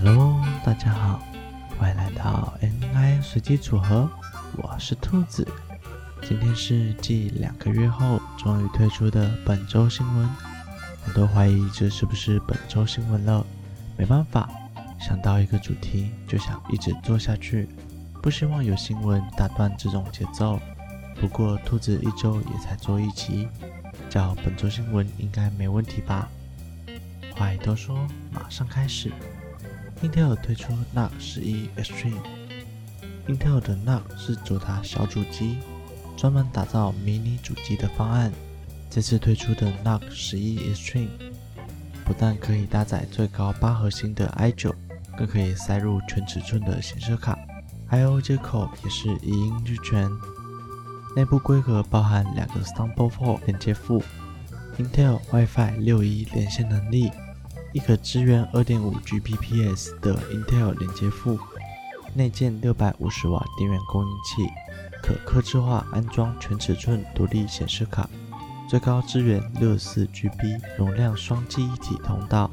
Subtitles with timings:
[0.00, 1.20] hello，大家好，
[1.76, 4.08] 欢迎来到 NI 随机组合，
[4.56, 5.44] 我是兔子。
[6.22, 10.30] 今天是继两个月后终于推出的本周新闻，
[11.04, 13.44] 我都怀疑这是不是本周新闻了。
[13.96, 14.48] 没办法，
[15.00, 17.68] 想到一个主题就想一直做下去，
[18.22, 20.60] 不希望有新闻打断这种节奏。
[21.20, 23.48] 不过兔子一周也才做一集，
[24.08, 26.28] 叫本周新闻应该没问题吧？
[27.34, 29.10] 话都说，马上开始。
[30.00, 32.22] Intel 推出 NUC 十一 Extreme。
[33.26, 35.58] Intel 的 NUC 是主打小主机，
[36.16, 38.32] 专门打造迷你主机的方案。
[38.88, 41.08] 这次推出的 NUC 十一 Extreme，
[42.04, 44.72] 不但可以搭载最高八核心的 i9，
[45.16, 47.36] 更可以塞入全尺寸的显示卡
[47.88, 50.08] ，I/O 接口也是一应俱全。
[51.16, 54.00] 内部规格包含两个 Thunderbolt 连接埠
[54.78, 57.10] ，Intel Wi-Fi 6E 连线能力。
[57.72, 61.38] 一个支援 2.5Gbps 的 Intel 连接埠，
[62.14, 64.48] 内建650瓦电源供应器，
[65.02, 68.08] 可客制化安装全尺寸独立显示卡，
[68.68, 72.50] 最高支援 64GB 容量双记忆体通道，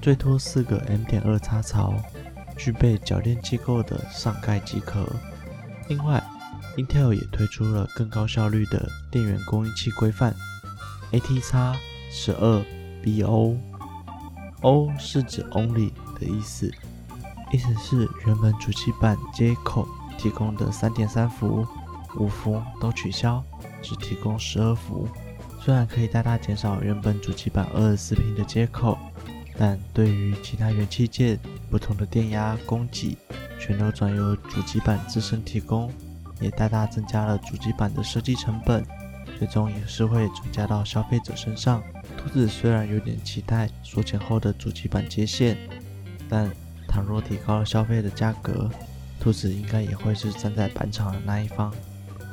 [0.00, 1.92] 最多四个 M.2 插槽，
[2.56, 5.04] 具备铰链机构的上盖机壳。
[5.88, 6.22] 另外
[6.76, 10.32] ，Intel 也推出了更高效率的电源供应器规范
[11.10, 13.73] ，ATX12BO。
[14.64, 16.72] O 是指 Only 的意思，
[17.52, 21.66] 意思是原本主机板接口提供的三点三伏、
[22.18, 23.42] 五伏都取消，
[23.82, 25.06] 只提供十二伏。
[25.60, 28.96] 虽然可以大大减少原本主机板二十四频的接口，
[29.58, 31.38] 但对于其他元器件
[31.70, 33.18] 不同的电压供给，
[33.60, 35.92] 全都转由主机板自身提供，
[36.40, 38.82] 也大大增加了主机板的设计成本。
[39.38, 41.82] 最终也是会转嫁到消费者身上。
[42.16, 45.56] 兔子虽然有点期待缩减后的主机板接线，
[46.28, 46.50] 但
[46.88, 48.70] 倘若提高了消费的价格，
[49.20, 51.72] 兔子应该也会是站在板厂的那一方。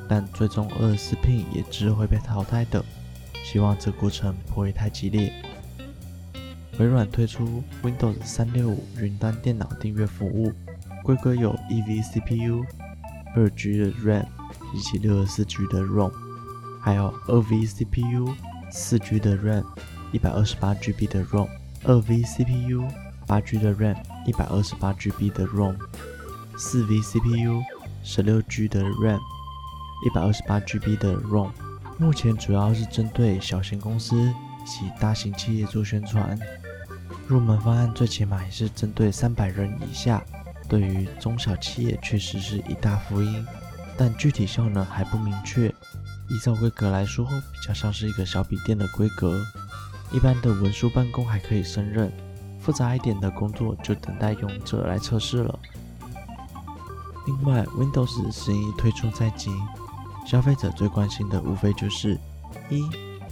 [0.07, 2.83] 但最终二十四 pin 也只会被淘汰的。
[3.43, 5.33] 希望这过程不会太激烈。
[6.79, 10.51] 微软推出 Windows 三六五云端电脑订阅服务，
[11.03, 12.63] 规格有 E V C P U、
[13.35, 14.25] 二 G 的 RAM
[14.73, 16.11] 以及六十四 G 的 ROM。
[16.81, 18.33] 还有二 V CPU、
[18.71, 19.63] 四 G 的 RAM、
[20.11, 21.47] 一百二十八 GB 的 ROM，
[21.83, 22.87] 二 V CPU、
[23.27, 25.75] 八 G 的 RAM、一百二十八 GB 的 ROM，
[26.57, 27.61] 四 V CPU、
[28.03, 29.19] 十六 G 的 RAM、
[30.05, 31.51] 一百二十八 GB 的 ROM。
[31.97, 34.15] 目前主要是针对小型公司
[34.65, 36.37] 及大型企业做宣传。
[37.27, 40.23] 入门方案最起码也是针对三百人以下，
[40.67, 43.45] 对于中小企业确实是一大福音，
[43.95, 45.71] 但具体效能还不明确。
[46.31, 49.45] 依照规格来说，比较像是一个小笔电的规格。
[50.13, 52.09] 一般的文书办公还可以胜任，
[52.61, 55.59] 复杂一点的工作就等待用者来测试了。
[57.27, 59.51] 另外，Windows 十一推出在即，
[60.25, 62.17] 消费者最关心的无非就是：
[62.69, 62.81] 一，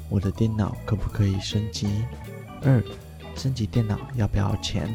[0.10, 1.88] 我的电脑可不可以升级？
[2.64, 2.84] 二，
[3.36, 4.90] 升级电脑要不要钱？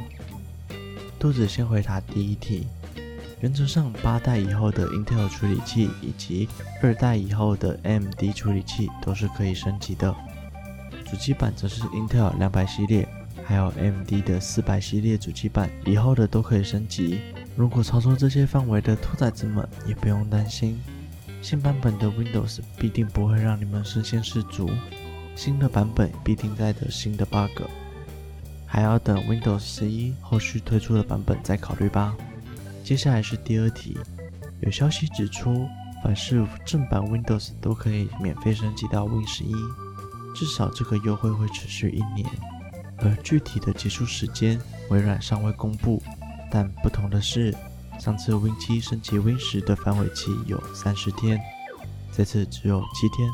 [1.19, 2.67] 兔子先回答第一题。
[3.45, 6.49] 原则上，八代以后的 Intel 处理器以及
[6.81, 10.17] 二代以后的 AMD 处理器都是可以升级的。
[11.05, 13.07] 主机板则是 Intel 两百系列，
[13.45, 17.21] 还有 AMD 的四百系列主机板，以后的都可以升级。
[17.55, 20.81] 如果操作这些范围的兔崽子们也不用担心，
[21.43, 24.71] 新版本的 Windows 必定不会让你们身先士卒，
[25.37, 27.65] 新的版本必定带着新的 bug，
[28.65, 32.17] 还要等 Windows 十一后续推出的版本再考虑吧。
[32.85, 33.97] 接下来是第二题，
[34.61, 35.67] 有消息指出，
[36.03, 39.55] 凡是正版 Windows 都可以免费升级到 Win 十一，
[40.35, 42.29] 至少这个优惠会持续一年，
[42.99, 46.03] 而具体的结束时间，微软尚未公布。
[46.51, 47.57] 但不同的是，
[47.99, 51.41] 上次 Win 七升级 Win 十的反悔期有三十天，
[52.15, 53.27] 这次只有七天。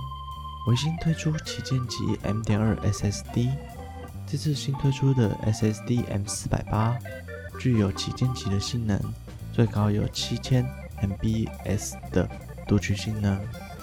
[0.69, 3.51] 微星推出旗舰级 M 点二 SSD，
[4.29, 6.97] 这次新推出的 SSD M 四百八
[7.59, 8.97] 具有旗舰级的性能。
[9.53, 10.65] 最高有七千
[11.03, 12.29] MBs 的
[12.67, 13.39] 读取性能，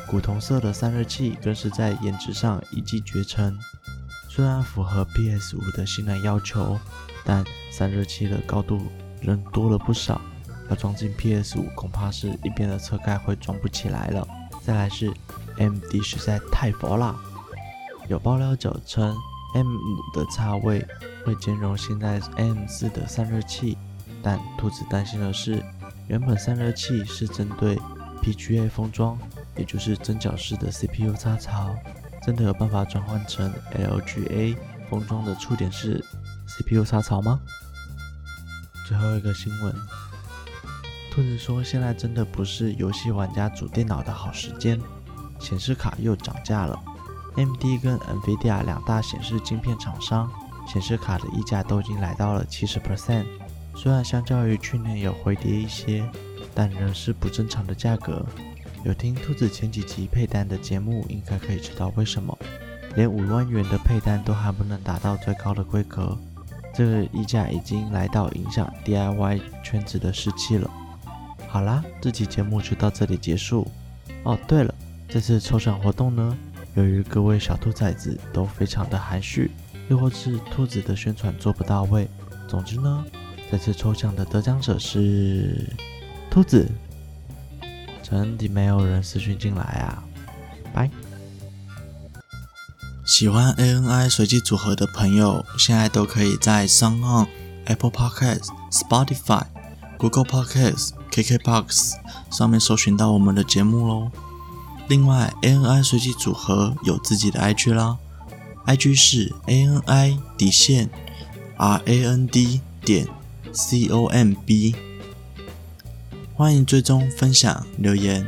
[0.08, 3.58] 古铜色的散热器更是在颜值上一骑绝尘。
[4.30, 6.80] 虽然符合 PS5 的性能要求，
[7.26, 8.80] 但散热器的高度
[9.22, 10.22] 仍多了不少，
[10.70, 14.28] 要装进 PS5 恐怕是一边的车盖会装不起来了。
[14.64, 15.12] 再来是
[15.58, 17.16] M D 实在太佛了，
[18.08, 19.16] 有爆料者称
[19.56, 20.86] M5 的插位
[21.26, 23.78] 会兼容现在 M4 的散热器。
[24.28, 25.64] 但兔子担心的是，
[26.10, 27.80] 原本散热器是针对
[28.22, 29.18] PGA 封装，
[29.56, 31.74] 也就是针脚式的 CPU 插槽，
[32.22, 34.58] 真的有办法转换成 LGA
[34.90, 36.04] 封装的触点式
[36.46, 37.40] CPU 插槽吗？
[38.86, 39.74] 最后一个新闻，
[41.10, 44.78] 兔子说：“现在真的不是游戏玩家组电脑的好时间，
[45.40, 46.78] 显示卡又涨价了。
[47.38, 50.30] AMD 跟 NVIDIA 两大显示晶片厂商，
[50.68, 53.26] 显示卡的溢价都已经来到了七十 percent。
[53.78, 56.04] 虽然相较于去年有回跌一些，
[56.56, 58.26] 但仍是不正常的价格。
[58.84, 62.36] 有听兔子前几集配单的节目，应该可以知道为什么，
[62.96, 66.18] 连五万元的配单都还不能达到最高的规格。
[66.74, 70.70] 这个溢价已经来到影响 DIY 圈子的士气了。”
[71.48, 73.68] 好啦，这期节目就到这里结束。
[74.24, 74.74] 哦，对了，
[75.08, 76.36] 这次抽奖活动呢，
[76.74, 79.52] 由于各位小兔崽子都非常的含蓄，
[79.88, 82.08] 又或是兔子的宣传做不到位，
[82.48, 83.06] 总之呢，
[83.52, 85.70] 这次抽奖的得奖者是
[86.30, 86.70] 兔子。
[88.04, 90.04] 真的没有人私讯进来啊！
[90.74, 90.90] 拜。
[93.06, 97.28] 喜欢 ANI 随机组合的朋友，现在都可以在 SoundOn、
[97.66, 99.44] Apple Podcasts、Spotify、
[99.98, 100.92] Google Podcasts。
[101.10, 101.94] KKBOX
[102.30, 104.12] 上面搜寻到我们的节目喽。
[104.88, 107.98] 另外，ANI 随机组合有自己的 IG 啦
[108.68, 110.92] ，IG 是 ANI 底线
[111.58, 113.08] RAND 点
[113.58, 114.76] COMB，
[116.36, 118.24] 欢迎追踪、分享、留言。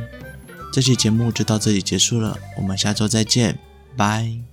[0.72, 3.56] 这期节目就到这里结束了，我们下周再见，
[3.96, 4.49] 拜。